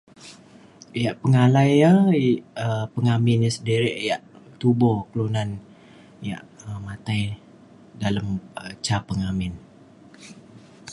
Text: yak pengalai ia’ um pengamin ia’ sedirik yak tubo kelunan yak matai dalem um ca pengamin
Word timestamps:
yak 1.03 1.15
pengalai 1.21 1.69
ia’ 1.79 1.91
um 2.63 2.85
pengamin 2.93 3.39
ia’ 3.45 3.55
sedirik 3.57 3.95
yak 4.09 4.21
tubo 4.59 4.91
kelunan 5.09 5.49
yak 6.29 6.43
matai 6.87 7.21
dalem 8.01 8.27
um 8.61 8.73
ca 8.85 8.97
pengamin 9.07 9.53